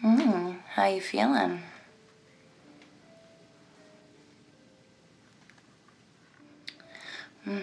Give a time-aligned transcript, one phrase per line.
[0.00, 1.62] Hmm, how you feeling?
[7.44, 7.58] Hmm.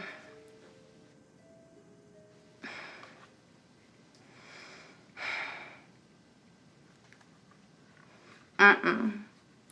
[8.60, 9.22] Mm-mm.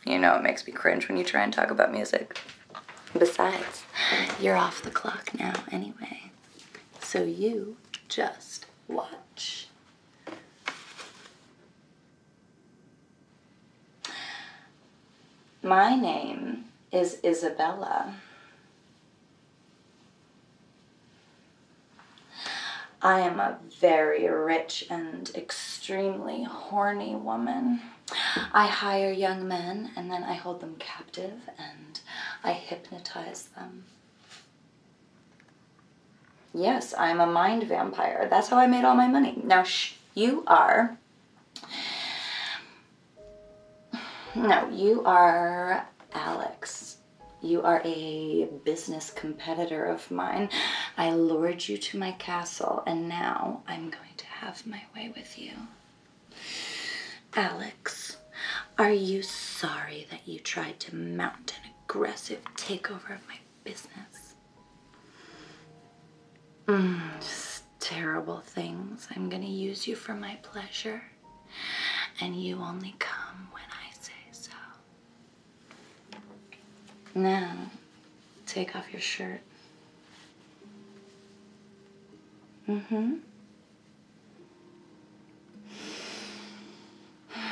[0.06, 2.38] You know it makes me cringe when you try and talk about music.
[3.16, 3.84] Besides,
[4.40, 6.30] you're off the clock now anyway.
[7.00, 7.76] So you
[8.08, 9.68] just watch.
[15.62, 18.14] My name is Isabella.
[23.02, 27.80] I am a very rich and extremely horny woman.
[28.52, 32.00] I hire young men and then I hold them captive and
[32.44, 33.84] I hypnotize them.
[36.52, 38.26] Yes, I'm a mind vampire.
[38.28, 39.40] That's how I made all my money.
[39.44, 40.96] Now, shh, you are.
[44.34, 46.98] No, you are Alex.
[47.42, 50.50] You are a business competitor of mine.
[50.98, 55.38] I lured you to my castle, and now I'm going to have my way with
[55.38, 55.52] you.
[57.34, 58.18] Alex,
[58.78, 64.19] are you sorry that you tried to mount an aggressive takeover of my business?
[66.70, 69.08] Mm, just terrible things.
[69.16, 71.02] I'm to use you for my pleasure,
[72.20, 74.52] and you only come when I say so.
[77.12, 77.56] Now,
[78.46, 79.40] take off your shirt.
[82.68, 83.14] Mm-hmm.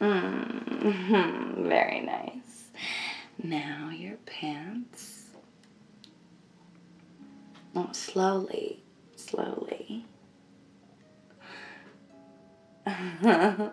[0.00, 1.68] Mm-hmm.
[1.68, 2.64] Very nice.
[3.40, 5.21] Now your pants.
[7.92, 8.82] Slowly,
[9.16, 10.04] slowly.
[12.86, 13.72] oh.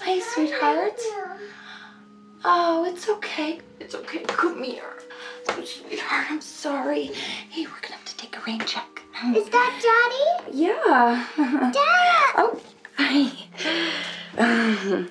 [0.00, 1.00] Hi, sweetheart.
[2.44, 3.60] Oh, it's okay.
[3.78, 4.20] It's okay.
[4.26, 4.82] Come here.
[5.48, 7.04] Oh, sweetheart, I'm sorry.
[7.04, 9.02] Hey, we're gonna have to take a rain check.
[9.34, 10.58] Is that Daddy?
[10.58, 11.26] Yeah.
[11.72, 12.10] Dad!
[12.36, 12.60] Oh,
[12.96, 13.30] hi.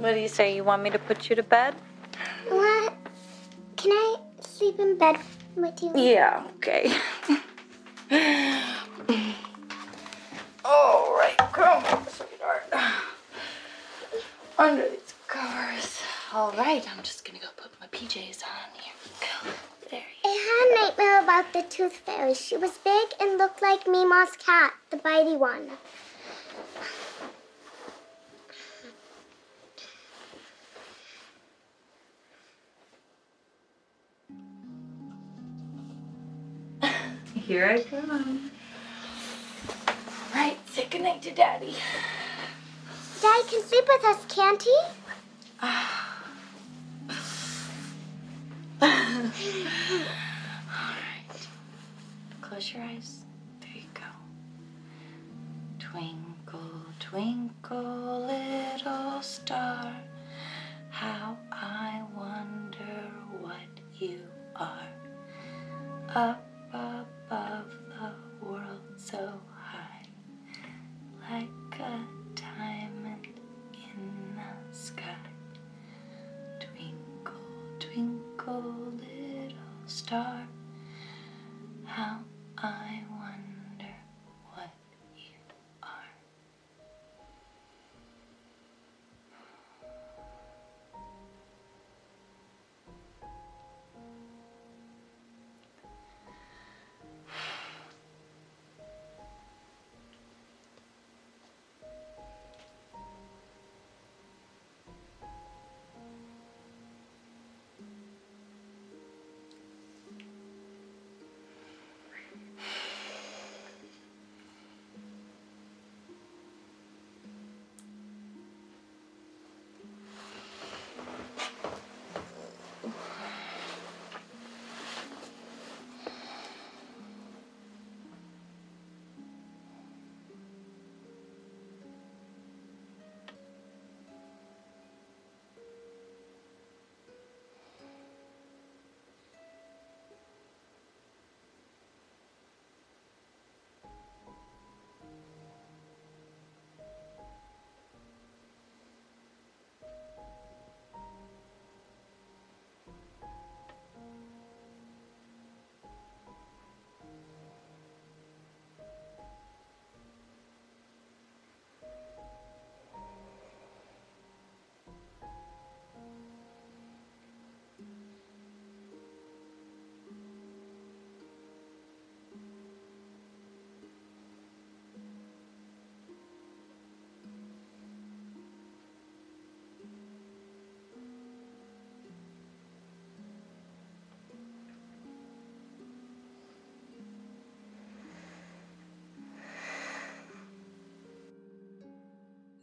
[0.00, 0.56] What do you say?
[0.56, 1.74] You want me to put you to bed?
[2.48, 2.94] What?
[3.76, 5.18] Can I sleep in bed
[5.56, 5.92] with you?
[5.94, 6.90] Yeah, okay.
[10.64, 12.64] All right, come on, sweetheart.
[14.58, 16.00] Under these covers.
[16.32, 18.72] All right, I'm just gonna go put my PJs on.
[18.72, 19.52] Here we go.
[19.90, 22.32] There you I had a nightmare about the tooth fairy.
[22.32, 25.72] She was big and looked like Mima's cat, the bitey one.
[37.50, 38.52] Here I come.
[40.32, 41.74] Right, say goodnight to Daddy.
[43.20, 44.78] Daddy can sleep with us, can't he?
[48.80, 49.08] Alright.
[52.40, 53.24] Close your eyes.
[53.62, 54.02] There you go.
[55.80, 59.92] Twinkle, twinkle, little star,
[60.90, 64.20] how I wonder what you
[64.54, 64.86] are.
[66.14, 66.49] Up
[78.40, 80.46] twinkle, little star,
[81.84, 82.20] how